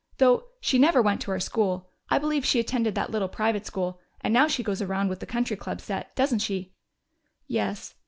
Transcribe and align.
"Though 0.17 0.45
she 0.59 0.79
never 0.79 0.99
went 0.99 1.21
to 1.21 1.29
our 1.29 1.39
school. 1.39 1.91
I 2.09 2.17
believe 2.17 2.43
she 2.43 2.59
attended 2.59 2.95
that 2.95 3.11
little 3.11 3.27
private 3.27 3.67
school, 3.67 3.99
and 4.21 4.33
now 4.33 4.47
she 4.47 4.63
goes 4.63 4.81
around 4.81 5.09
with 5.09 5.19
the 5.19 5.27
Country 5.27 5.55
Club 5.55 5.79
set, 5.79 6.15
doesn't 6.15 6.39
she?" 6.39 6.73
"Yes. 7.45 7.93